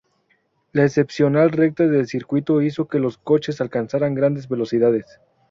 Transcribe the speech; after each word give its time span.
La 0.71 0.81
excepcional 0.83 1.51
recta 1.51 1.85
del 1.85 2.07
circuito 2.07 2.63
hizo 2.63 2.87
que 2.87 2.97
los 2.97 3.19
coches 3.19 3.61
alcanzaran 3.61 4.15
grandes 4.15 4.49
velocidades. 4.49 5.05